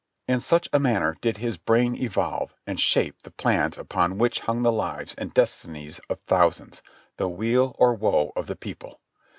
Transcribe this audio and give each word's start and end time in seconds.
In 0.27 0.39
such 0.39 0.67
a 0.73 0.79
manner 0.79 1.15
did 1.21 1.37
his 1.37 1.57
brain 1.57 1.93
evolve 1.95 2.55
and 2.65 2.79
shape 2.79 3.21
the 3.21 3.29
plans 3.29 3.77
upon 3.77 4.17
which 4.17 4.39
hung 4.39 4.63
the 4.63 4.71
hves 4.71 5.13
and 5.15 5.31
destinies 5.31 5.99
of 6.09 6.19
thousands, 6.21 6.81
the 7.17 7.29
weal 7.29 7.75
or 7.77 7.93
woe 7.93 8.33
of 8.35 8.49
a 8.49 8.55
people. 8.55 8.99